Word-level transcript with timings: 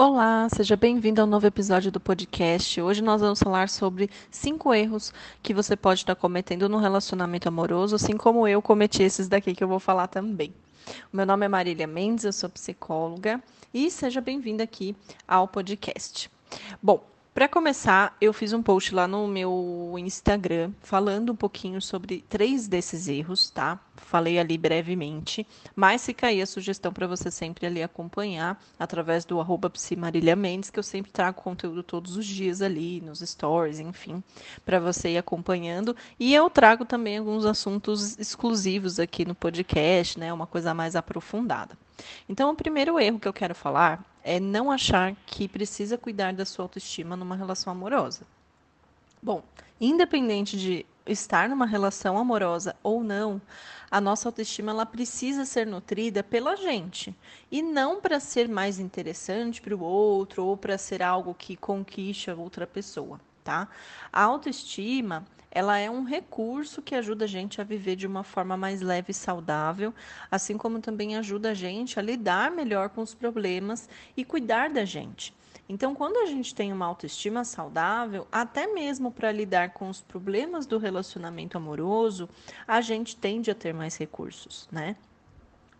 Olá, 0.00 0.48
seja 0.48 0.76
bem-vindo 0.76 1.20
ao 1.20 1.26
novo 1.26 1.44
episódio 1.44 1.90
do 1.90 1.98
podcast. 1.98 2.80
Hoje 2.80 3.02
nós 3.02 3.20
vamos 3.20 3.40
falar 3.40 3.68
sobre 3.68 4.08
cinco 4.30 4.72
erros 4.72 5.12
que 5.42 5.52
você 5.52 5.74
pode 5.74 6.02
estar 6.02 6.14
cometendo 6.14 6.68
no 6.68 6.78
relacionamento 6.78 7.48
amoroso, 7.48 7.96
assim 7.96 8.16
como 8.16 8.46
eu 8.46 8.62
cometi 8.62 9.02
esses 9.02 9.26
daqui 9.26 9.56
que 9.56 9.64
eu 9.64 9.66
vou 9.66 9.80
falar 9.80 10.06
também. 10.06 10.54
O 11.12 11.16
meu 11.16 11.26
nome 11.26 11.46
é 11.46 11.48
Marília 11.48 11.88
Mendes, 11.88 12.24
eu 12.24 12.32
sou 12.32 12.48
psicóloga 12.48 13.42
e 13.74 13.90
seja 13.90 14.20
bem-vinda 14.20 14.62
aqui 14.62 14.94
ao 15.26 15.48
podcast. 15.48 16.30
Bom, 16.80 17.02
para 17.38 17.46
começar, 17.46 18.16
eu 18.20 18.32
fiz 18.32 18.52
um 18.52 18.60
post 18.60 18.92
lá 18.92 19.06
no 19.06 19.28
meu 19.28 19.94
Instagram 19.96 20.72
falando 20.82 21.30
um 21.30 21.36
pouquinho 21.36 21.80
sobre 21.80 22.24
três 22.28 22.66
desses 22.66 23.06
erros, 23.06 23.48
tá? 23.48 23.78
Falei 23.94 24.40
ali 24.40 24.58
brevemente, 24.58 25.46
mas 25.76 26.04
fica 26.04 26.26
aí 26.26 26.42
a 26.42 26.46
sugestão 26.46 26.92
para 26.92 27.06
você 27.06 27.30
sempre 27.30 27.64
ali 27.64 27.80
acompanhar 27.80 28.60
através 28.76 29.24
do 29.24 29.38
arroba 29.38 29.70
Mendes, 30.36 30.68
que 30.68 30.80
eu 30.80 30.82
sempre 30.82 31.12
trago 31.12 31.40
conteúdo 31.40 31.84
todos 31.84 32.16
os 32.16 32.26
dias 32.26 32.60
ali, 32.60 33.00
nos 33.02 33.20
stories, 33.20 33.78
enfim, 33.78 34.20
para 34.64 34.80
você 34.80 35.10
ir 35.10 35.18
acompanhando. 35.18 35.94
E 36.18 36.34
eu 36.34 36.50
trago 36.50 36.84
também 36.84 37.18
alguns 37.18 37.46
assuntos 37.46 38.18
exclusivos 38.18 38.98
aqui 38.98 39.24
no 39.24 39.36
podcast, 39.36 40.18
né? 40.18 40.32
Uma 40.32 40.48
coisa 40.48 40.74
mais 40.74 40.96
aprofundada. 40.96 41.78
Então, 42.28 42.50
o 42.50 42.56
primeiro 42.56 42.98
erro 42.98 43.20
que 43.20 43.28
eu 43.28 43.32
quero 43.32 43.54
falar 43.54 44.04
é 44.28 44.38
não 44.38 44.70
achar 44.70 45.16
que 45.24 45.48
precisa 45.48 45.96
cuidar 45.96 46.34
da 46.34 46.44
sua 46.44 46.66
autoestima 46.66 47.16
numa 47.16 47.34
relação 47.34 47.72
amorosa. 47.72 48.26
Bom, 49.22 49.42
independente 49.80 50.58
de 50.58 50.84
estar 51.06 51.48
numa 51.48 51.64
relação 51.64 52.18
amorosa 52.18 52.76
ou 52.82 53.02
não, 53.02 53.40
a 53.90 54.02
nossa 54.02 54.28
autoestima 54.28 54.70
ela 54.70 54.84
precisa 54.84 55.46
ser 55.46 55.66
nutrida 55.66 56.22
pela 56.22 56.56
gente 56.56 57.16
e 57.50 57.62
não 57.62 58.02
para 58.02 58.20
ser 58.20 58.46
mais 58.50 58.78
interessante 58.78 59.62
para 59.62 59.74
o 59.74 59.80
outro 59.80 60.44
ou 60.44 60.58
para 60.58 60.76
ser 60.76 61.02
algo 61.02 61.32
que 61.32 61.56
conquiste 61.56 62.30
a 62.30 62.34
outra 62.34 62.66
pessoa, 62.66 63.18
tá? 63.42 63.66
A 64.12 64.22
autoestima 64.24 65.24
ela 65.50 65.78
é 65.78 65.90
um 65.90 66.04
recurso 66.04 66.82
que 66.82 66.94
ajuda 66.94 67.24
a 67.24 67.28
gente 67.28 67.60
a 67.60 67.64
viver 67.64 67.96
de 67.96 68.06
uma 68.06 68.22
forma 68.22 68.56
mais 68.56 68.80
leve 68.80 69.10
e 69.10 69.14
saudável, 69.14 69.94
assim 70.30 70.56
como 70.56 70.80
também 70.80 71.16
ajuda 71.16 71.50
a 71.50 71.54
gente 71.54 71.98
a 71.98 72.02
lidar 72.02 72.50
melhor 72.50 72.88
com 72.90 73.00
os 73.00 73.14
problemas 73.14 73.88
e 74.16 74.24
cuidar 74.24 74.70
da 74.70 74.84
gente. 74.84 75.34
Então, 75.68 75.94
quando 75.94 76.16
a 76.16 76.26
gente 76.26 76.54
tem 76.54 76.72
uma 76.72 76.86
autoestima 76.86 77.44
saudável, 77.44 78.26
até 78.32 78.66
mesmo 78.66 79.10
para 79.12 79.30
lidar 79.30 79.70
com 79.74 79.88
os 79.88 80.00
problemas 80.00 80.66
do 80.66 80.78
relacionamento 80.78 81.58
amoroso, 81.58 82.28
a 82.66 82.80
gente 82.80 83.14
tende 83.14 83.50
a 83.50 83.54
ter 83.54 83.74
mais 83.74 83.96
recursos, 83.96 84.66
né? 84.72 84.96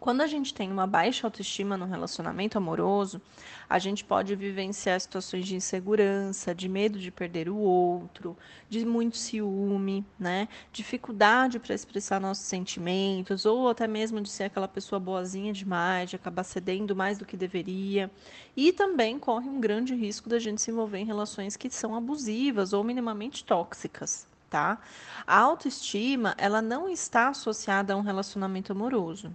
Quando 0.00 0.20
a 0.20 0.28
gente 0.28 0.54
tem 0.54 0.70
uma 0.70 0.86
baixa 0.86 1.26
autoestima 1.26 1.76
no 1.76 1.84
relacionamento 1.84 2.56
amoroso, 2.56 3.20
a 3.68 3.80
gente 3.80 4.04
pode 4.04 4.36
vivenciar 4.36 5.00
situações 5.00 5.44
de 5.44 5.56
insegurança, 5.56 6.54
de 6.54 6.68
medo 6.68 7.00
de 7.00 7.10
perder 7.10 7.48
o 7.48 7.56
outro, 7.56 8.36
de 8.70 8.86
muito 8.86 9.16
ciúme, 9.16 10.06
né? 10.16 10.46
Dificuldade 10.72 11.58
para 11.58 11.74
expressar 11.74 12.20
nossos 12.20 12.44
sentimentos, 12.44 13.44
ou 13.44 13.68
até 13.68 13.88
mesmo 13.88 14.20
de 14.20 14.28
ser 14.28 14.44
aquela 14.44 14.68
pessoa 14.68 15.00
boazinha 15.00 15.52
demais, 15.52 16.10
de 16.10 16.16
acabar 16.16 16.44
cedendo 16.44 16.94
mais 16.94 17.18
do 17.18 17.26
que 17.26 17.36
deveria. 17.36 18.08
E 18.56 18.72
também 18.72 19.18
corre 19.18 19.48
um 19.48 19.60
grande 19.60 19.96
risco 19.96 20.28
da 20.28 20.38
gente 20.38 20.62
se 20.62 20.70
envolver 20.70 20.98
em 20.98 21.06
relações 21.06 21.56
que 21.56 21.68
são 21.70 21.96
abusivas 21.96 22.72
ou 22.72 22.84
minimamente 22.84 23.44
tóxicas. 23.44 24.28
Tá? 24.48 24.78
A 25.26 25.38
autoestima, 25.40 26.36
ela 26.38 26.62
não 26.62 26.88
está 26.88 27.28
associada 27.28 27.92
a 27.92 27.96
um 27.96 28.00
relacionamento 28.00 28.70
amoroso. 28.70 29.34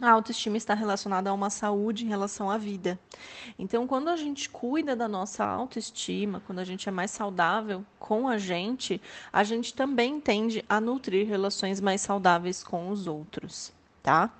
A 0.00 0.10
autoestima 0.10 0.56
está 0.56 0.74
relacionada 0.74 1.28
a 1.28 1.32
uma 1.32 1.50
saúde 1.50 2.04
em 2.04 2.08
relação 2.08 2.48
à 2.48 2.56
vida. 2.56 2.98
Então, 3.58 3.86
quando 3.86 4.08
a 4.08 4.16
gente 4.16 4.48
cuida 4.48 4.94
da 4.94 5.08
nossa 5.08 5.44
autoestima, 5.44 6.40
quando 6.46 6.60
a 6.60 6.64
gente 6.64 6.88
é 6.88 6.92
mais 6.92 7.10
saudável 7.10 7.84
com 7.98 8.28
a 8.28 8.38
gente, 8.38 9.00
a 9.32 9.42
gente 9.42 9.74
também 9.74 10.20
tende 10.20 10.64
a 10.68 10.80
nutrir 10.80 11.26
relações 11.26 11.80
mais 11.80 12.00
saudáveis 12.00 12.62
com 12.62 12.90
os 12.90 13.08
outros, 13.08 13.72
tá? 14.00 14.32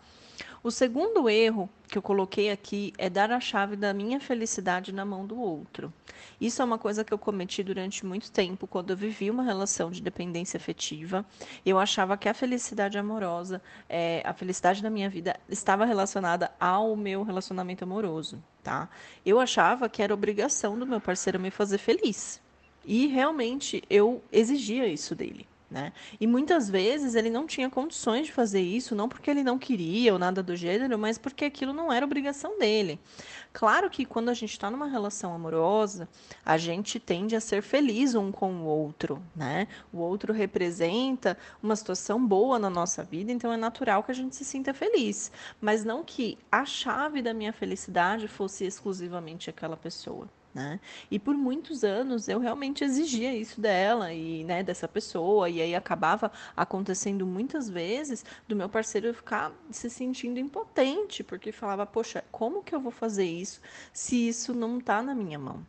O 0.62 0.70
segundo 0.70 1.28
erro 1.28 1.68
que 1.88 1.96
eu 1.96 2.02
coloquei 2.02 2.50
aqui 2.50 2.92
é 2.98 3.08
dar 3.08 3.32
a 3.32 3.40
chave 3.40 3.74
da 3.74 3.92
minha 3.92 4.20
felicidade 4.20 4.92
na 4.92 5.04
mão 5.04 5.26
do 5.26 5.40
outro. 5.40 5.92
Isso 6.40 6.60
é 6.62 6.64
uma 6.64 6.78
coisa 6.78 7.02
que 7.02 7.12
eu 7.12 7.18
cometi 7.18 7.62
durante 7.62 8.04
muito 8.04 8.30
tempo, 8.30 8.66
quando 8.66 8.90
eu 8.90 8.96
vivi 8.96 9.30
uma 9.30 9.42
relação 9.42 9.90
de 9.90 10.02
dependência 10.02 10.56
afetiva. 10.56 11.24
Eu 11.64 11.78
achava 11.78 12.16
que 12.16 12.28
a 12.28 12.34
felicidade 12.34 12.98
amorosa, 12.98 13.60
é, 13.88 14.22
a 14.24 14.32
felicidade 14.32 14.82
da 14.82 14.90
minha 14.90 15.08
vida, 15.08 15.38
estava 15.48 15.84
relacionada 15.84 16.52
ao 16.60 16.94
meu 16.94 17.22
relacionamento 17.22 17.84
amoroso, 17.84 18.42
tá? 18.62 18.88
Eu 19.24 19.40
achava 19.40 19.88
que 19.88 20.02
era 20.02 20.14
obrigação 20.14 20.78
do 20.78 20.86
meu 20.86 21.00
parceiro 21.00 21.40
me 21.40 21.50
fazer 21.50 21.78
feliz. 21.78 22.40
E 22.84 23.06
realmente 23.06 23.82
eu 23.90 24.22
exigia 24.30 24.86
isso 24.86 25.14
dele. 25.14 25.46
Né? 25.70 25.92
E 26.18 26.26
muitas 26.26 26.70
vezes 26.70 27.14
ele 27.14 27.28
não 27.28 27.46
tinha 27.46 27.68
condições 27.68 28.26
de 28.26 28.32
fazer 28.32 28.62
isso, 28.62 28.94
não 28.94 29.06
porque 29.06 29.30
ele 29.30 29.42
não 29.42 29.58
queria 29.58 30.14
ou 30.14 30.18
nada 30.18 30.42
do 30.42 30.56
gênero, 30.56 30.98
mas 30.98 31.18
porque 31.18 31.44
aquilo 31.44 31.74
não 31.74 31.92
era 31.92 32.06
obrigação 32.06 32.58
dele. 32.58 32.98
Claro 33.52 33.90
que 33.90 34.06
quando 34.06 34.30
a 34.30 34.34
gente 34.34 34.52
está 34.52 34.70
numa 34.70 34.86
relação 34.86 35.34
amorosa, 35.34 36.08
a 36.42 36.56
gente 36.56 36.98
tende 36.98 37.36
a 37.36 37.40
ser 37.40 37.60
feliz 37.60 38.14
um 38.14 38.32
com 38.32 38.50
o 38.62 38.64
outro, 38.64 39.22
né? 39.36 39.68
O 39.92 39.98
outro 39.98 40.32
representa 40.32 41.36
uma 41.62 41.76
situação 41.76 42.24
boa 42.26 42.58
na 42.58 42.70
nossa 42.70 43.04
vida, 43.04 43.30
então 43.30 43.52
é 43.52 43.56
natural 43.56 44.02
que 44.02 44.10
a 44.10 44.14
gente 44.14 44.36
se 44.36 44.46
sinta 44.46 44.72
feliz. 44.72 45.30
Mas 45.60 45.84
não 45.84 46.02
que 46.02 46.38
a 46.50 46.64
chave 46.64 47.20
da 47.20 47.34
minha 47.34 47.52
felicidade 47.52 48.26
fosse 48.26 48.64
exclusivamente 48.64 49.50
aquela 49.50 49.76
pessoa. 49.76 50.28
Né? 50.58 50.80
E 51.08 51.20
por 51.20 51.36
muitos 51.36 51.84
anos 51.84 52.26
eu 52.26 52.40
realmente 52.40 52.82
exigia 52.82 53.32
isso 53.32 53.60
dela 53.60 54.12
e 54.12 54.42
né, 54.42 54.60
dessa 54.60 54.88
pessoa, 54.88 55.48
e 55.48 55.62
aí 55.62 55.72
acabava 55.72 56.32
acontecendo 56.56 57.24
muitas 57.24 57.70
vezes 57.70 58.24
do 58.48 58.56
meu 58.56 58.68
parceiro 58.68 59.14
ficar 59.14 59.52
se 59.70 59.88
sentindo 59.88 60.40
impotente, 60.40 61.22
porque 61.22 61.52
falava, 61.52 61.86
poxa, 61.86 62.24
como 62.32 62.60
que 62.64 62.74
eu 62.74 62.80
vou 62.80 62.90
fazer 62.90 63.24
isso 63.24 63.60
se 63.92 64.26
isso 64.26 64.52
não 64.52 64.78
está 64.78 65.00
na 65.00 65.14
minha 65.14 65.38
mão? 65.38 65.64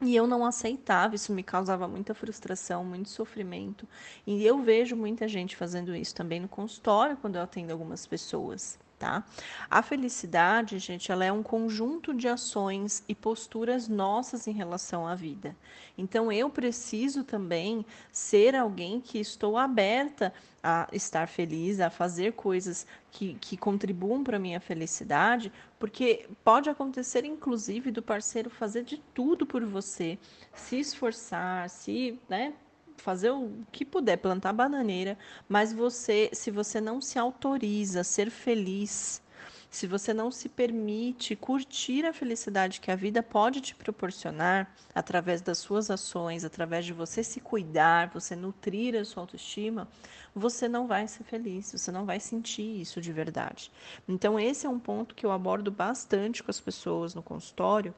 E 0.00 0.14
eu 0.14 0.24
não 0.24 0.46
aceitava, 0.46 1.16
isso 1.16 1.32
me 1.32 1.42
causava 1.42 1.88
muita 1.88 2.14
frustração, 2.14 2.84
muito 2.84 3.08
sofrimento. 3.08 3.88
E 4.24 4.46
eu 4.46 4.62
vejo 4.62 4.94
muita 4.94 5.26
gente 5.26 5.56
fazendo 5.56 5.96
isso 5.96 6.14
também 6.14 6.38
no 6.38 6.48
consultório, 6.48 7.16
quando 7.16 7.36
eu 7.36 7.42
atendo 7.42 7.72
algumas 7.72 8.06
pessoas 8.06 8.78
tá? 9.02 9.24
A 9.68 9.82
felicidade, 9.82 10.78
gente, 10.78 11.10
ela 11.10 11.24
é 11.24 11.32
um 11.32 11.42
conjunto 11.42 12.14
de 12.14 12.28
ações 12.28 13.02
e 13.08 13.16
posturas 13.16 13.88
nossas 13.88 14.46
em 14.46 14.52
relação 14.52 15.04
à 15.08 15.16
vida. 15.16 15.56
Então, 15.98 16.30
eu 16.30 16.48
preciso 16.48 17.24
também 17.24 17.84
ser 18.12 18.54
alguém 18.54 19.00
que 19.00 19.18
estou 19.18 19.58
aberta 19.58 20.32
a 20.62 20.88
estar 20.92 21.26
feliz, 21.26 21.80
a 21.80 21.90
fazer 21.90 22.34
coisas 22.34 22.86
que, 23.10 23.34
que 23.40 23.56
contribuam 23.56 24.22
para 24.22 24.38
minha 24.38 24.60
felicidade, 24.60 25.52
porque 25.80 26.28
pode 26.44 26.70
acontecer, 26.70 27.24
inclusive, 27.24 27.90
do 27.90 28.02
parceiro 28.02 28.50
fazer 28.50 28.84
de 28.84 28.98
tudo 29.12 29.44
por 29.44 29.64
você, 29.64 30.16
se 30.54 30.78
esforçar, 30.78 31.68
se, 31.68 32.16
né, 32.28 32.54
fazer 33.02 33.30
o 33.30 33.50
que 33.72 33.84
puder, 33.84 34.16
plantar 34.16 34.52
bananeira, 34.52 35.18
mas 35.48 35.72
você, 35.72 36.30
se 36.32 36.50
você 36.50 36.80
não 36.80 37.00
se 37.00 37.18
autoriza 37.18 38.00
a 38.00 38.04
ser 38.04 38.30
feliz, 38.30 39.20
se 39.68 39.86
você 39.86 40.14
não 40.14 40.30
se 40.30 40.48
permite 40.48 41.34
curtir 41.34 42.04
a 42.04 42.12
felicidade 42.12 42.80
que 42.80 42.90
a 42.90 42.94
vida 42.94 43.22
pode 43.22 43.60
te 43.60 43.74
proporcionar 43.74 44.72
através 44.94 45.40
das 45.40 45.58
suas 45.58 45.90
ações, 45.90 46.44
através 46.44 46.84
de 46.84 46.92
você 46.92 47.24
se 47.24 47.40
cuidar, 47.40 48.10
você 48.10 48.36
nutrir 48.36 48.94
a 48.94 49.04
sua 49.04 49.22
autoestima, 49.22 49.88
você 50.34 50.68
não 50.68 50.86
vai 50.86 51.08
ser 51.08 51.24
feliz, 51.24 51.72
você 51.72 51.90
não 51.90 52.04
vai 52.04 52.20
sentir 52.20 52.80
isso 52.80 53.00
de 53.00 53.12
verdade. 53.12 53.72
Então, 54.06 54.38
esse 54.38 54.66
é 54.66 54.68
um 54.68 54.78
ponto 54.78 55.14
que 55.14 55.26
eu 55.26 55.32
abordo 55.32 55.70
bastante 55.72 56.42
com 56.42 56.50
as 56.50 56.60
pessoas 56.60 57.14
no 57.14 57.22
consultório, 57.22 57.94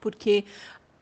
porque 0.00 0.44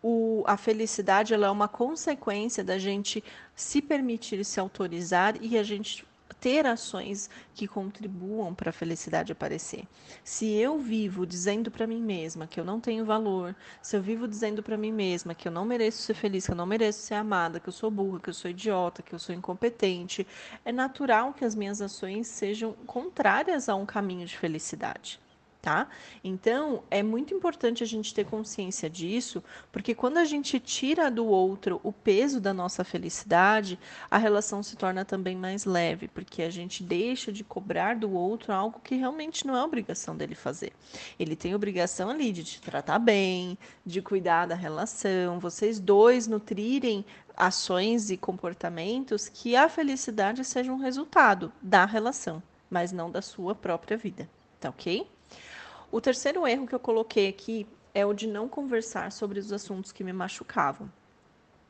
o, 0.03 0.45
a 0.47 0.57
felicidade 0.57 1.35
ela 1.35 1.47
é 1.47 1.51
uma 1.51 1.69
consequência 1.69 2.63
da 2.63 2.79
gente 2.79 3.23
se 3.55 3.81
permitir 3.81 4.45
se 4.45 4.61
autorizar 4.61 5.35
e 5.41 5.59
a 5.59 5.63
gente 5.63 6.05
ter 6.41 6.67
ações 6.67 7.31
que 7.55 7.67
contribuam 7.67 8.55
para 8.55 8.71
a 8.71 8.73
felicidade 8.73 9.33
aparecer. 9.33 9.85
Se 10.23 10.53
eu 10.53 10.79
vivo 10.79 11.27
dizendo 11.27 11.71
para 11.71 11.87
mim 11.87 12.01
mesma 12.03 12.47
que 12.47 12.61
eu 12.61 12.65
não 12.65 12.79
tenho 12.79 13.05
valor, 13.05 13.55
se 13.83 13.97
eu 13.97 14.03
vivo 14.03 14.29
dizendo 14.29 14.63
para 14.63 14.77
mim 14.77 14.93
mesma 14.93 15.35
que 15.35 15.49
eu 15.49 15.53
não 15.53 15.65
mereço 15.65 16.03
ser 16.03 16.15
feliz, 16.15 16.47
que 16.47 16.53
eu 16.53 16.57
não 16.57 16.67
mereço 16.67 17.01
ser 17.01 17.15
amada, 17.15 17.59
que 17.59 17.69
eu 17.69 17.73
sou 17.73 17.91
burra, 17.91 18.21
que 18.21 18.29
eu 18.29 18.35
sou 18.35 18.51
idiota, 18.51 19.03
que 19.03 19.15
eu 19.15 19.19
sou 19.19 19.35
incompetente, 19.35 20.27
é 20.65 20.71
natural 20.71 21.33
que 21.33 21.45
as 21.45 21.55
minhas 21.55 21.81
ações 21.81 22.27
sejam 22.27 22.73
contrárias 22.87 23.69
a 23.69 23.75
um 23.75 23.87
caminho 23.87 24.27
de 24.27 24.37
felicidade 24.37 25.19
tá? 25.67 25.89
Então, 26.23 26.85
é 26.89 27.03
muito 27.03 27.35
importante 27.35 27.83
a 27.83 27.87
gente 27.87 28.15
ter 28.15 28.25
consciência 28.25 28.89
disso, 28.89 29.43
porque 29.73 29.97
quando 29.97 30.19
a 30.19 30.25
gente 30.25 30.61
tira 30.61 31.11
do 31.11 31.27
outro 31.27 31.81
o 31.83 31.93
peso 31.93 32.41
da 32.41 32.55
nossa 32.55 32.85
felicidade, 32.85 33.77
a 34.09 34.17
relação 34.17 34.63
se 34.63 34.77
torna 34.77 35.05
também 35.05 35.37
mais 35.37 35.65
leve, 35.65 36.07
porque 36.07 36.43
a 36.43 36.51
gente 36.51 36.85
deixa 36.85 37.33
de 37.33 37.43
cobrar 37.43 37.97
do 37.97 38.13
outro 38.13 38.53
algo 38.53 38.79
que 38.79 38.95
realmente 38.95 39.45
não 39.45 39.57
é 39.57 39.65
obrigação 39.65 40.17
dele 40.17 40.37
fazer. 40.37 40.73
Ele 41.19 41.35
tem 41.35 41.53
obrigação 41.53 42.11
ali 42.11 42.31
de 42.31 42.45
te 42.45 42.61
tratar 42.61 43.01
bem, 43.01 43.59
de 43.85 44.01
cuidar 44.01 44.47
da 44.47 44.55
relação, 44.55 45.41
vocês 45.41 45.81
dois 45.81 46.29
nutrirem 46.29 47.05
ações 47.37 48.09
e 48.09 48.17
comportamentos 48.17 49.29
que 49.29 49.57
a 49.57 49.69
felicidade 49.69 50.45
seja 50.45 50.73
um 50.73 50.79
resultado 50.79 51.53
da 51.61 51.85
relação, 51.85 52.41
mas 52.71 52.93
não 52.93 53.11
da 53.11 53.21
sua 53.21 53.53
própria 53.53 53.97
vida, 53.97 54.31
tá 54.61 54.69
ok? 54.69 55.16
O 55.91 56.01
terceiro 56.01 56.47
erro 56.47 56.67
que 56.67 56.75
eu 56.75 56.81
coloquei 56.81 57.29
aqui 57.29 57.67
é 57.95 58.05
o 58.05 58.13
de 58.13 58.27
não 58.27 58.49
conversar 58.49 59.13
sobre 59.13 59.39
os 59.39 59.53
assuntos 59.53 59.93
que 59.93 60.05
me 60.05 60.13
machucavam. 60.13 60.91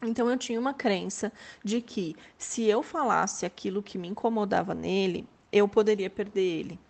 Então 0.02 0.30
eu 0.30 0.36
tinha 0.36 0.58
uma 0.58 0.74
crença 0.74 1.32
de 1.62 1.80
que 1.80 2.16
se 2.36 2.64
eu 2.64 2.82
falasse 2.82 3.46
aquilo 3.46 3.82
que 3.82 3.98
me 3.98 4.08
incomodava 4.08 4.74
nele, 4.74 5.26
eu 5.52 5.68
poderia 5.68 6.10
perder 6.10 6.42
ele. 6.42 6.80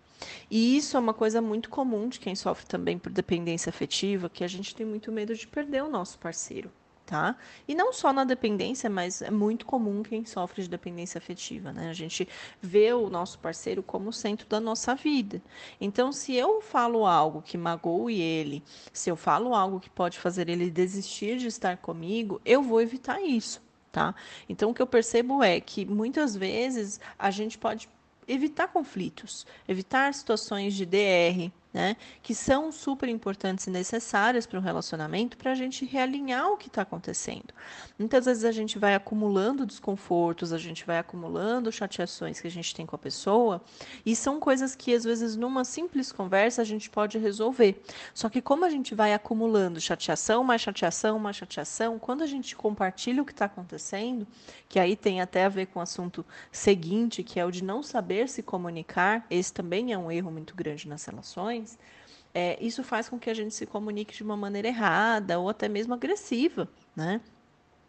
E 0.49 0.77
isso 0.77 0.97
é 0.97 0.99
uma 0.99 1.13
coisa 1.13 1.41
muito 1.41 1.69
comum 1.69 2.09
de 2.09 2.19
quem 2.19 2.35
sofre 2.35 2.65
também 2.65 2.97
por 2.97 3.11
dependência 3.11 3.69
afetiva, 3.69 4.29
que 4.29 4.43
a 4.43 4.47
gente 4.47 4.73
tem 4.73 4.85
muito 4.85 5.11
medo 5.11 5.35
de 5.35 5.47
perder 5.47 5.83
o 5.83 5.89
nosso 5.89 6.17
parceiro 6.17 6.71
tá? 7.07 7.37
E 7.65 7.73
não 7.73 7.93
só 7.93 8.11
na 8.11 8.25
dependência, 8.25 8.89
mas 8.89 9.21
é 9.21 9.31
muito 9.31 9.65
comum 9.65 10.03
quem 10.03 10.25
sofre 10.25 10.61
de 10.61 10.69
dependência 10.69 11.17
afetiva, 11.17 11.71
né? 11.71 11.89
A 11.89 11.93
gente 11.93 12.27
vê 12.61 12.91
o 12.91 13.09
nosso 13.09 13.39
parceiro 13.39 13.81
como 13.81 14.09
o 14.09 14.13
centro 14.13 14.45
da 14.45 14.59
nossa 14.59 14.93
vida. 14.93 15.41
Então, 15.79 16.11
se 16.11 16.35
eu 16.35 16.61
falo 16.61 17.05
algo 17.05 17.41
que 17.41 17.57
magoe 17.57 18.19
ele, 18.19 18.61
se 18.91 19.09
eu 19.09 19.15
falo 19.15 19.55
algo 19.55 19.79
que 19.79 19.89
pode 19.89 20.19
fazer 20.19 20.49
ele 20.49 20.69
desistir 20.69 21.37
de 21.37 21.47
estar 21.47 21.77
comigo, 21.77 22.41
eu 22.45 22.61
vou 22.61 22.81
evitar 22.81 23.21
isso, 23.21 23.61
tá? 23.89 24.13
Então, 24.49 24.71
o 24.71 24.73
que 24.73 24.81
eu 24.81 24.87
percebo 24.87 25.41
é 25.41 25.61
que 25.61 25.85
muitas 25.85 26.35
vezes 26.35 26.99
a 27.17 27.31
gente 27.31 27.57
pode 27.57 27.87
evitar 28.27 28.67
conflitos, 28.67 29.47
evitar 29.65 30.13
situações 30.13 30.73
de 30.73 30.85
DR, 30.85 31.49
né, 31.77 31.95
que 32.23 32.33
são 32.33 32.71
super 32.71 33.07
importantes 33.07 33.67
e 33.67 33.69
necessárias 33.69 34.47
para 34.47 34.57
o 34.57 34.61
relacionamento 34.61 35.37
para 35.37 35.51
a 35.51 35.55
gente 35.55 35.85
realinhar 35.85 36.47
o 36.47 36.57
que 36.57 36.69
está 36.69 36.81
acontecendo. 36.81 37.53
Muitas 37.99 38.25
vezes 38.25 38.43
a 38.43 38.51
gente 38.51 38.79
vai 38.79 38.95
acumulando 38.95 39.63
desconfortos, 39.63 40.51
a 40.51 40.57
gente 40.57 40.83
vai 40.87 40.97
acumulando 40.97 41.71
chateações 41.71 42.41
que 42.41 42.47
a 42.47 42.51
gente 42.51 42.73
tem 42.73 42.87
com 42.87 42.95
a 42.95 42.99
pessoa, 42.99 43.61
e 44.03 44.15
são 44.15 44.39
coisas 44.39 44.75
que 44.75 44.91
às 44.91 45.03
vezes 45.03 45.35
numa 45.35 45.63
simples 45.63 46.11
conversa 46.11 46.63
a 46.63 46.65
gente 46.65 46.89
pode 46.89 47.19
resolver. 47.19 47.79
Só 48.11 48.27
que 48.27 48.41
como 48.41 48.65
a 48.65 48.71
gente 48.71 48.95
vai 48.95 49.13
acumulando 49.13 49.79
chateação, 49.79 50.43
mais 50.43 50.61
chateação, 50.61 51.19
mais 51.19 51.35
chateação, 51.35 51.99
quando 51.99 52.23
a 52.23 52.27
gente 52.27 52.55
compartilha 52.55 53.21
o 53.21 53.25
que 53.25 53.33
está 53.33 53.45
acontecendo, 53.45 54.25
que 54.67 54.79
aí 54.79 54.95
tem 54.95 55.21
até 55.21 55.45
a 55.45 55.49
ver 55.49 55.67
com 55.67 55.77
o 55.77 55.83
assunto 55.83 56.25
seguinte, 56.51 57.21
que 57.21 57.39
é 57.39 57.45
o 57.45 57.51
de 57.51 57.63
não 57.63 57.83
saber 57.83 58.27
se 58.27 58.41
comunicar, 58.41 59.27
esse 59.29 59.53
também 59.53 59.93
é 59.93 59.97
um 59.97 60.11
erro 60.11 60.31
muito 60.31 60.55
grande 60.55 60.87
nas 60.87 61.05
relações 61.05 61.66
é, 62.33 62.57
isso 62.63 62.83
faz 62.83 63.09
com 63.09 63.17
que 63.17 63.29
a 63.29 63.33
gente 63.33 63.53
se 63.53 63.65
comunique 63.65 64.15
de 64.15 64.23
uma 64.23 64.37
maneira 64.37 64.67
errada 64.67 65.39
ou 65.39 65.49
até 65.49 65.67
mesmo 65.67 65.93
agressiva, 65.93 66.69
né? 66.95 67.19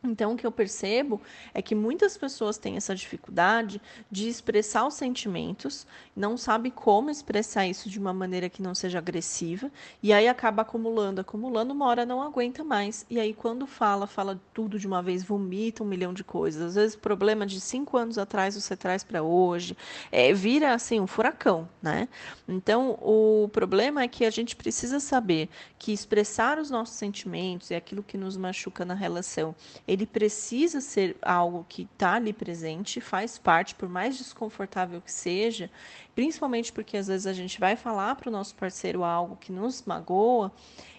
Então, 0.03 0.33
o 0.33 0.37
que 0.37 0.47
eu 0.47 0.53
percebo 0.53 1.21
é 1.53 1.61
que 1.61 1.75
muitas 1.75 2.17
pessoas 2.17 2.57
têm 2.57 2.77
essa 2.77 2.95
dificuldade 2.95 3.83
de 4.09 4.29
expressar 4.29 4.87
os 4.87 4.95
sentimentos, 4.95 5.87
não 6.15 6.37
sabe 6.37 6.71
como 6.71 7.11
expressar 7.11 7.67
isso 7.67 7.91
de 7.91 7.99
uma 7.99 8.13
maneira 8.15 8.49
que 8.49 8.63
não 8.63 8.77
seja 8.77 8.99
agressiva, 8.99 9.71
e 10.01 10.13
aí 10.13 10.29
acaba 10.29 10.63
acumulando, 10.63 11.21
acumulando, 11.21 11.75
uma 11.75 11.87
hora 11.87 12.07
não 12.07 12.23
aguenta 12.23 12.63
mais. 12.63 13.05
E 13.11 13.19
aí, 13.19 13.35
quando 13.35 13.67
fala, 13.67 14.07
fala 14.07 14.41
tudo 14.55 14.79
de 14.79 14.87
uma 14.87 15.03
vez, 15.03 15.25
vomita 15.25 15.83
um 15.83 15.87
milhão 15.87 16.15
de 16.15 16.23
coisas. 16.23 16.63
Às 16.63 16.75
vezes, 16.77 16.95
problema 16.95 17.45
de 17.45 17.61
cinco 17.61 17.97
anos 17.97 18.19
atrás 18.19 18.55
você 18.55 18.77
traz 18.77 19.03
para 19.03 19.25
hoje, 19.25 19.77
é, 20.13 20.33
vira 20.33 20.75
assim 20.75 21.01
um 21.01 21.09
furacão, 21.09 21.69
né? 21.83 22.09
Então, 22.49 22.99
o 23.03 23.49
problema 23.53 24.03
é 24.03 24.09
que 24.09 24.25
a 24.25 24.31
gente 24.31 24.55
precisa 24.55 25.01
saber 25.01 25.49
que 25.77 25.93
expressar 25.93 26.59
os 26.59 26.71
nossos 26.71 26.97
sentimentos 26.97 27.71
e 27.71 27.75
aquilo 27.75 28.03
que 28.03 28.17
nos 28.17 28.37
machuca 28.37 28.85
na 28.85 28.95
relação 28.95 29.57
ele 29.89 30.05
precisa 30.05 30.83
ser 30.83 31.17
algo 31.23 31.65
que 31.67 31.89
está 31.91 32.15
ali 32.17 32.35
presente, 32.35 33.01
faz 33.01 33.39
parte, 33.39 33.75
por 33.75 33.89
mais 33.89 34.19
desconfortável 34.19 35.01
que 35.01 35.11
seja, 35.11 35.71
principalmente 36.15 36.71
porque 36.71 36.99
às 36.99 37.07
vezes 37.07 37.27
a 37.27 37.33
gente 37.33 37.59
vai 37.59 37.75
falar 37.75 38.15
para 38.15 38.29
o 38.29 38.33
nosso 38.33 38.55
parceiro 38.55 39.03
algo 39.03 39.37
que 39.37 39.51
nos 39.51 39.83
magoa 39.87 40.53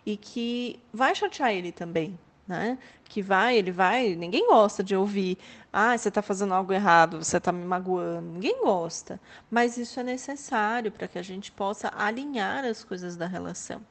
e 0.04 0.18
que 0.18 0.80
vai 0.92 1.14
chatear 1.14 1.52
ele 1.52 1.72
também, 1.72 2.18
né? 2.50 2.80
Que 3.06 3.22
vai, 3.22 3.58
ele 3.58 3.72
vai, 3.72 4.16
ninguém 4.16 4.48
gosta 4.48 4.84
de 4.84 4.96
ouvir, 4.96 5.38
ah, 5.72 5.96
você 5.96 6.10
está 6.10 6.20
fazendo 6.22 6.54
algo 6.54 6.74
errado, 6.74 7.24
você 7.24 7.38
está 7.38 7.52
me 7.52 7.64
magoando, 7.64 8.28
ninguém 8.32 8.60
gosta, 8.64 9.22
mas 9.52 9.78
isso 9.78 10.00
é 10.00 10.04
necessário 10.04 10.92
para 10.92 11.08
que 11.08 11.20
a 11.20 11.22
gente 11.22 11.52
possa 11.52 11.94
alinhar 11.96 12.66
as 12.66 12.84
coisas 12.84 13.16
da 13.16 13.28
relação. 13.28 13.82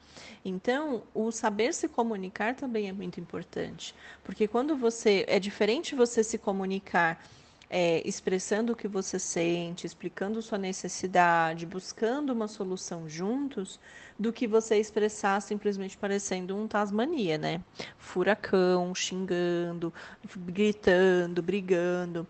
Então, 0.45 1.05
o 1.15 1.31
saber 1.31 1.73
se 1.73 1.87
comunicar 1.87 2.57
também 2.57 2.89
é 2.89 2.93
muito 2.93 3.21
importante, 3.21 3.95
porque 4.25 4.49
quando 4.49 4.77
você 4.77 5.25
é 5.29 5.39
diferente 5.39 5.95
você 5.95 6.25
se 6.25 6.37
comunicar 6.37 7.25
é, 7.71 8.03
expressando 8.07 8.73
o 8.73 8.77
que 8.77 8.89
você 8.89 9.19
sente, 9.19 9.87
explicando 9.87 10.41
sua 10.41 10.59
necessidade, 10.59 11.67
buscando 11.67 12.31
uma 12.31 12.49
solução 12.49 13.09
juntos, 13.09 13.79
do 14.19 14.33
que 14.33 14.47
você 14.47 14.79
expressar 14.79 15.41
simplesmente 15.41 15.97
parecendo 15.97 16.57
um 16.57 16.67
Tasmania, 16.67 17.39
né? 17.39 17.61
Furacão, 17.99 18.95
xingando, 18.95 19.93
gritando, 20.37 21.43
brigando 21.43 22.27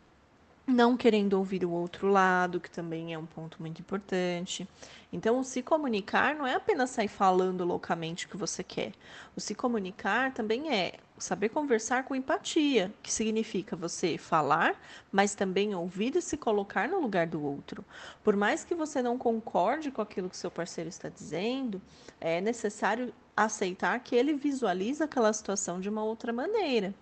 não 0.68 0.96
querendo 0.96 1.32
ouvir 1.32 1.64
o 1.64 1.70
outro 1.70 2.08
lado, 2.08 2.60
que 2.60 2.70
também 2.70 3.14
é 3.14 3.18
um 3.18 3.24
ponto 3.24 3.56
muito 3.60 3.80
importante. 3.80 4.68
Então, 5.10 5.40
o 5.40 5.44
se 5.44 5.62
comunicar 5.62 6.34
não 6.34 6.46
é 6.46 6.54
apenas 6.54 6.90
sair 6.90 7.08
falando 7.08 7.64
loucamente 7.64 8.26
o 8.26 8.28
que 8.28 8.36
você 8.36 8.62
quer. 8.62 8.92
O 9.34 9.40
se 9.40 9.54
comunicar 9.54 10.32
também 10.34 10.70
é 10.70 10.94
saber 11.18 11.48
conversar 11.48 12.04
com 12.04 12.14
empatia, 12.14 12.92
que 13.02 13.12
significa 13.12 13.76
você 13.76 14.16
falar, 14.18 14.80
mas 15.10 15.34
também 15.34 15.74
ouvir 15.74 16.16
e 16.16 16.22
se 16.22 16.36
colocar 16.36 16.88
no 16.88 17.00
lugar 17.00 17.26
do 17.26 17.42
outro. 17.44 17.84
Por 18.22 18.36
mais 18.36 18.64
que 18.64 18.74
você 18.74 19.02
não 19.02 19.18
concorde 19.18 19.90
com 19.90 20.02
aquilo 20.02 20.30
que 20.30 20.36
seu 20.36 20.50
parceiro 20.50 20.88
está 20.88 21.08
dizendo, 21.08 21.80
é 22.20 22.40
necessário 22.40 23.12
aceitar 23.36 23.98
que 24.00 24.16
ele 24.16 24.34
visualiza 24.34 25.04
aquela 25.04 25.32
situação 25.32 25.80
de 25.80 25.88
uma 25.88 26.02
outra 26.02 26.32
maneira. 26.32 26.94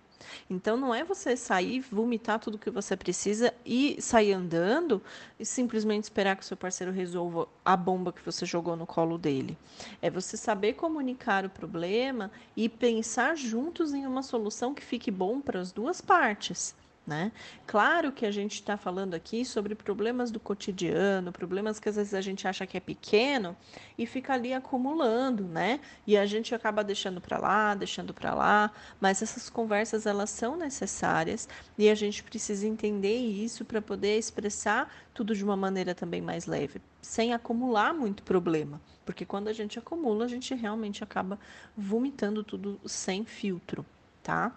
Então 0.49 0.77
não 0.77 0.93
é 0.93 1.03
você 1.03 1.35
sair, 1.35 1.81
vomitar 1.81 2.39
tudo 2.39 2.57
que 2.57 2.69
você 2.69 2.95
precisa 2.95 3.53
e 3.65 4.01
sair 4.01 4.33
andando 4.33 5.01
e 5.39 5.45
simplesmente 5.45 6.03
esperar 6.03 6.35
que 6.35 6.43
o 6.43 6.45
seu 6.45 6.57
parceiro 6.57 6.91
resolva 6.91 7.47
a 7.63 7.75
bomba 7.75 8.11
que 8.11 8.23
você 8.23 8.45
jogou 8.45 8.75
no 8.75 8.85
colo 8.85 9.17
dele. 9.17 9.57
É 10.01 10.09
você 10.09 10.37
saber 10.37 10.73
comunicar 10.73 11.45
o 11.45 11.49
problema 11.49 12.31
e 12.55 12.67
pensar 12.67 13.35
juntos 13.35 13.93
em 13.93 14.05
uma 14.05 14.23
solução 14.23 14.73
que 14.73 14.83
fique 14.83 15.11
bom 15.11 15.41
para 15.41 15.59
as 15.59 15.71
duas 15.71 16.01
partes. 16.01 16.75
Né? 17.07 17.31
Claro 17.65 18.11
que 18.11 18.25
a 18.25 18.31
gente 18.31 18.55
está 18.55 18.75
falando 18.75 19.13
aqui 19.13 19.45
sobre 19.45 19.73
problemas 19.73 20.29
do 20.29 20.41
cotidiano, 20.41 21.31
problemas 21.31 21.79
que 21.79 21.87
às 21.87 21.95
vezes 21.95 22.13
a 22.13 22.19
gente 22.19 22.45
acha 22.45 22.67
que 22.67 22.75
é 22.75 22.81
pequeno 22.81 23.55
e 23.97 24.05
fica 24.05 24.33
ali 24.33 24.53
acumulando, 24.53 25.45
né? 25.45 25.79
E 26.05 26.17
a 26.17 26.25
gente 26.25 26.53
acaba 26.53 26.83
deixando 26.83 27.21
para 27.21 27.37
lá, 27.37 27.73
deixando 27.75 28.13
para 28.13 28.33
lá, 28.33 28.73
mas 28.99 29.21
essas 29.21 29.49
conversas 29.49 30.05
elas 30.05 30.29
são 30.29 30.57
necessárias 30.57 31.47
e 31.77 31.89
a 31.89 31.95
gente 31.95 32.21
precisa 32.21 32.67
entender 32.67 33.15
isso 33.15 33.63
para 33.63 33.81
poder 33.81 34.17
expressar 34.17 34.93
tudo 35.13 35.33
de 35.33 35.45
uma 35.45 35.55
maneira 35.55 35.95
também 35.95 36.21
mais 36.21 36.45
leve, 36.45 36.81
sem 37.01 37.33
acumular 37.33 37.93
muito 37.93 38.21
problema, 38.21 38.81
porque 39.05 39.25
quando 39.25 39.47
a 39.47 39.53
gente 39.53 39.79
acumula, 39.79 40.25
a 40.25 40.27
gente 40.27 40.53
realmente 40.53 41.05
acaba 41.05 41.39
vomitando 41.75 42.43
tudo 42.43 42.77
sem 42.85 43.23
filtro, 43.23 43.85
tá? 44.21 44.53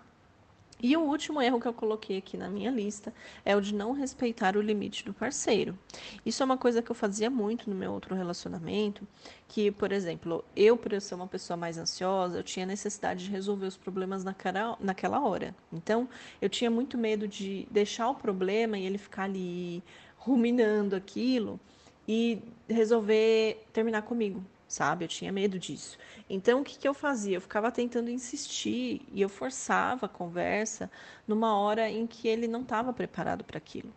E 0.82 0.96
o 0.96 1.00
último 1.00 1.42
erro 1.42 1.60
que 1.60 1.68
eu 1.68 1.72
coloquei 1.72 2.16
aqui 2.16 2.36
na 2.36 2.48
minha 2.48 2.70
lista 2.70 3.12
é 3.44 3.54
o 3.54 3.60
de 3.60 3.74
não 3.74 3.92
respeitar 3.92 4.56
o 4.56 4.62
limite 4.62 5.04
do 5.04 5.12
parceiro. 5.12 5.78
Isso 6.24 6.42
é 6.42 6.46
uma 6.46 6.56
coisa 6.56 6.80
que 6.80 6.90
eu 6.90 6.94
fazia 6.94 7.28
muito 7.28 7.68
no 7.68 7.76
meu 7.76 7.92
outro 7.92 8.14
relacionamento, 8.14 9.06
que, 9.46 9.70
por 9.70 9.92
exemplo, 9.92 10.44
eu, 10.56 10.76
por 10.76 10.92
eu 10.92 11.00
ser 11.00 11.14
uma 11.14 11.26
pessoa 11.26 11.56
mais 11.56 11.76
ansiosa, 11.76 12.38
eu 12.38 12.42
tinha 12.42 12.64
necessidade 12.64 13.24
de 13.24 13.30
resolver 13.30 13.66
os 13.66 13.76
problemas 13.76 14.24
naquela, 14.24 14.76
naquela 14.80 15.20
hora. 15.20 15.54
Então, 15.72 16.08
eu 16.40 16.48
tinha 16.48 16.70
muito 16.70 16.96
medo 16.96 17.28
de 17.28 17.68
deixar 17.70 18.08
o 18.08 18.14
problema 18.14 18.78
e 18.78 18.86
ele 18.86 18.98
ficar 18.98 19.24
ali 19.24 19.82
ruminando 20.16 20.96
aquilo 20.96 21.60
e 22.08 22.42
resolver 22.68 23.66
terminar 23.72 24.02
comigo 24.02 24.42
sabe? 24.70 25.04
Eu 25.04 25.08
tinha 25.08 25.32
medo 25.32 25.58
disso. 25.58 25.98
Então, 26.28 26.60
o 26.60 26.64
que, 26.64 26.78
que 26.78 26.86
eu 26.86 26.94
fazia? 26.94 27.36
Eu 27.36 27.40
ficava 27.40 27.72
tentando 27.72 28.08
insistir 28.08 29.02
e 29.12 29.20
eu 29.20 29.28
forçava 29.28 30.06
a 30.06 30.08
conversa 30.08 30.88
numa 31.26 31.58
hora 31.58 31.90
em 31.90 32.06
que 32.06 32.28
ele 32.28 32.46
não 32.46 32.62
estava 32.62 32.92
preparado 32.92 33.42
para 33.42 33.58
aquilo. 33.58 33.92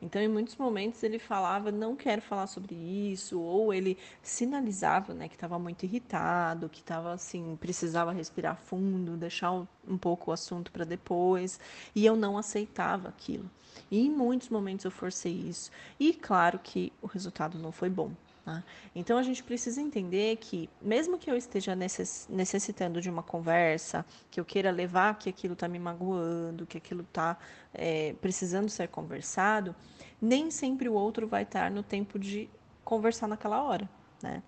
Então, 0.00 0.22
em 0.22 0.28
muitos 0.28 0.54
momentos, 0.56 1.02
ele 1.02 1.18
falava, 1.18 1.72
não 1.72 1.96
quero 1.96 2.22
falar 2.22 2.46
sobre 2.46 2.72
isso, 2.72 3.40
ou 3.40 3.74
ele 3.74 3.98
sinalizava 4.22 5.12
né, 5.12 5.28
que 5.28 5.34
estava 5.34 5.58
muito 5.58 5.82
irritado, 5.82 6.68
que 6.68 6.80
estava 6.80 7.12
assim, 7.12 7.56
precisava 7.60 8.12
respirar 8.12 8.56
fundo, 8.56 9.16
deixar 9.16 9.50
um 9.50 9.98
pouco 9.98 10.30
o 10.30 10.34
assunto 10.34 10.70
para 10.70 10.84
depois, 10.84 11.58
e 11.96 12.06
eu 12.06 12.14
não 12.14 12.38
aceitava 12.38 13.08
aquilo. 13.08 13.50
E 13.90 14.06
em 14.06 14.10
muitos 14.10 14.48
momentos 14.50 14.84
eu 14.84 14.90
forcei 14.92 15.32
isso. 15.32 15.68
E 15.98 16.14
claro 16.14 16.60
que 16.60 16.92
o 17.02 17.08
resultado 17.08 17.58
não 17.58 17.72
foi 17.72 17.90
bom. 17.90 18.12
Né? 18.44 18.62
Então 18.94 19.16
a 19.18 19.22
gente 19.22 19.42
precisa 19.42 19.80
entender 19.80 20.36
que, 20.36 20.68
mesmo 20.80 21.18
que 21.18 21.30
eu 21.30 21.36
esteja 21.36 21.76
necessitando 21.76 23.00
de 23.00 23.08
uma 23.08 23.22
conversa, 23.22 24.04
que 24.30 24.40
eu 24.40 24.44
queira 24.44 24.70
levar 24.70 25.18
que 25.18 25.28
aquilo 25.28 25.54
está 25.54 25.68
me 25.68 25.78
magoando, 25.78 26.66
que 26.66 26.78
aquilo 26.78 27.02
está 27.02 27.36
é, 27.72 28.14
precisando 28.20 28.68
ser 28.68 28.88
conversado, 28.88 29.74
nem 30.20 30.50
sempre 30.50 30.88
o 30.88 30.94
outro 30.94 31.26
vai 31.26 31.42
estar 31.42 31.70
no 31.70 31.82
tempo 31.82 32.18
de 32.18 32.48
conversar 32.84 33.28
naquela 33.28 33.62
hora. 33.62 33.88
Né? 34.22 34.42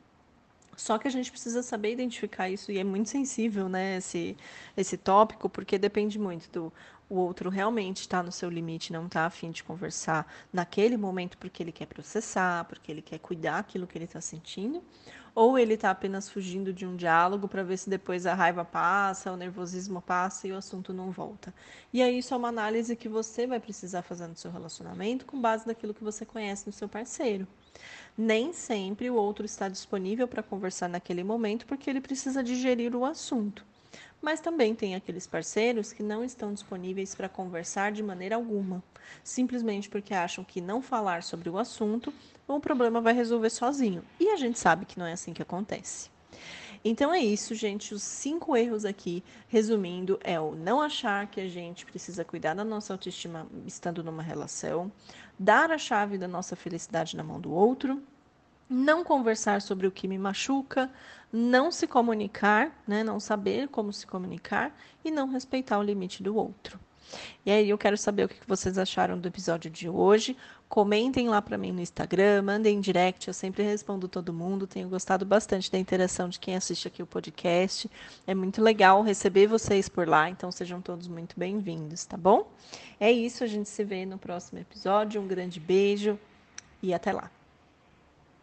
Só 0.77 0.99
que 0.99 1.07
a 1.07 1.11
gente 1.11 1.31
precisa 1.31 1.63
saber 1.63 1.93
identificar 1.93 2.49
isso 2.49 2.73
e 2.73 2.79
é 2.79 2.85
muito 2.85 3.09
sensível, 3.09 3.69
né, 3.69 3.99
esse, 3.99 4.37
esse 4.77 4.97
tópico, 4.97 5.49
porque 5.49 5.79
depende 5.79 6.19
muito 6.19 6.51
do 6.51 6.73
o 7.15 7.17
outro 7.17 7.49
realmente 7.49 8.01
está 8.01 8.25
no 8.25 8.33
seu 8.33 8.51
limite, 8.51 8.93
não 8.93 9.07
está 9.07 9.25
afim 9.25 9.53
de 9.53 9.63
conversar 9.63 10.27
naquele 10.53 10.97
momento 10.97 11.39
porque 11.39 11.63
ele 11.63 11.71
quer 11.71 11.87
processar, 11.87 12.65
porque 12.65 12.91
ele 12.91 13.01
quer 13.01 13.21
cuidar 13.21 13.59
aquilo 13.59 13.87
que 13.87 13.97
ele 13.97 14.05
está 14.05 14.21
sentindo, 14.21 14.83
ou 15.33 15.57
ele 15.57 15.75
está 15.75 15.91
apenas 15.93 16.29
fugindo 16.29 16.73
de 16.73 16.85
um 16.85 16.97
diálogo 16.97 17.47
para 17.47 17.63
ver 17.63 17.77
se 17.77 17.89
depois 17.89 18.27
a 18.27 18.35
raiva 18.35 18.65
passa, 18.65 19.31
o 19.31 19.37
nervosismo 19.37 20.03
passa 20.03 20.49
e 20.49 20.53
o 20.53 20.57
assunto 20.57 20.93
não 20.93 21.13
volta. 21.13 21.55
E 21.93 22.03
aí 22.03 22.19
isso 22.19 22.35
é 22.35 22.37
uma 22.37 22.49
análise 22.49 22.97
que 22.97 23.09
você 23.09 23.47
vai 23.47 23.61
precisar 23.61 24.03
fazer 24.03 24.27
no 24.27 24.37
seu 24.37 24.51
relacionamento 24.51 25.25
com 25.25 25.41
base 25.41 25.69
naquilo 25.69 25.95
que 25.95 26.03
você 26.03 26.27
conhece 26.27 26.67
no 26.67 26.73
seu 26.73 26.89
parceiro. 26.89 27.47
Nem 28.19 28.53
sempre 28.53 29.09
o 29.09 29.15
outro 29.15 29.45
está 29.45 29.69
disponível 29.69 30.27
para 30.27 30.43
conversar 30.43 30.89
naquele 30.89 31.23
momento 31.23 31.65
porque 31.65 31.89
ele 31.89 32.01
precisa 32.01 32.43
digerir 32.43 32.97
o 32.97 33.05
assunto. 33.05 33.65
Mas 34.25 34.41
também 34.41 34.75
tem 34.75 34.95
aqueles 34.95 35.27
parceiros 35.27 35.93
que 35.93 36.03
não 36.03 36.25
estão 36.25 36.55
disponíveis 36.55 37.15
para 37.15 37.29
conversar 37.29 37.93
de 37.93 38.03
maneira 38.03 38.37
alguma, 38.37 38.83
simplesmente 39.23 39.87
porque 39.91 40.15
acham 40.15 40.43
que 40.43 40.63
não 40.63 40.81
falar 40.81 41.23
sobre 41.23 41.51
o 41.51 41.59
assunto 41.59 42.11
o 42.49 42.59
problema 42.59 43.03
vai 43.03 43.13
resolver 43.13 43.51
sozinho. 43.51 44.03
E 44.19 44.31
a 44.31 44.37
gente 44.37 44.59
sabe 44.59 44.87
que 44.87 44.99
não 44.99 45.05
é 45.05 45.13
assim 45.13 45.35
que 45.35 45.43
acontece. 45.43 46.09
Então 46.83 47.13
é 47.13 47.19
isso, 47.19 47.55
gente. 47.55 47.93
Os 47.93 48.03
cinco 48.03 48.57
erros 48.57 48.87
aqui, 48.87 49.23
resumindo, 49.47 50.19
é 50.25 50.41
o 50.41 50.55
não 50.55 50.81
achar 50.81 51.27
que 51.27 51.43
a 51.43 51.49
gente 51.49 51.85
precisa 51.85 52.25
cuidar 52.25 52.55
da 52.55 52.65
nossa 52.65 52.95
autoestima 52.95 53.47
estando 53.67 54.03
numa 54.03 54.23
relação, 54.23 54.91
dar 55.39 55.71
a 55.71 55.77
chave 55.77 56.17
da 56.17 56.27
nossa 56.27 56.57
felicidade 56.57 57.15
na 57.15 57.23
mão 57.23 57.39
do 57.39 57.53
outro, 57.53 58.03
não 58.69 59.05
conversar 59.05 59.61
sobre 59.63 59.87
o 59.87 59.91
que 59.91 60.09
me 60.09 60.19
machuca, 60.19 60.91
não 61.33 61.71
se 61.71 61.87
comunicar, 61.87 62.73
né, 62.87 63.03
não 63.03 63.19
saber 63.19 63.69
como 63.69 63.93
se 63.93 64.07
comunicar 64.07 64.77
e 65.05 65.11
não 65.11 65.29
respeitar 65.29 65.79
o 65.79 65.83
limite 65.83 66.23
do 66.23 66.37
outro. 66.37 66.79
E 67.45 67.51
aí 67.51 67.69
eu 67.69 67.79
quero 67.79 67.97
saber 67.97 68.25
o 68.25 68.29
que 68.29 68.37
vocês 68.47 68.79
acharam 68.79 69.19
do 69.19 69.29
episódio 69.29 69.71
de 69.71 69.89
hoje. 69.89 70.37
Comentem 70.69 71.29
lá 71.29 71.41
para 71.43 71.59
mim 71.59 71.71
no 71.71 71.81
Instagram, 71.81 72.43
mandem 72.43 72.81
direct, 72.81 73.29
eu 73.29 73.35
sempre 73.35 73.63
respondo 73.63 74.09
todo 74.09 74.33
mundo. 74.33 74.67
Tenho 74.67 74.89
gostado 74.89 75.25
bastante 75.25 75.71
da 75.71 75.79
interação 75.79 76.29
de 76.29 76.41
quem 76.41 76.57
assiste 76.57 76.89
aqui 76.89 77.03
o 77.03 77.07
podcast. 77.07 77.91
É 78.27 78.35
muito 78.35 78.63
legal 78.63 79.03
receber 79.03 79.47
vocês 79.47 79.89
por 79.89 80.09
lá, 80.09 80.29
então 80.31 80.51
sejam 80.51 80.81
todos 80.81 81.07
muito 81.07 81.39
bem-vindos, 81.39 82.05
tá 82.05 82.17
bom? 82.17 82.51
É 82.99 83.13
isso, 83.13 83.45
a 83.45 83.47
gente 83.47 83.69
se 83.69 83.85
vê 83.85 84.07
no 84.07 84.19
próximo 84.19 84.59
episódio. 84.59 85.21
Um 85.21 85.29
grande 85.29 85.61
beijo 85.61 86.19
e 86.83 86.95
até 86.95 87.13
lá. 87.13 87.31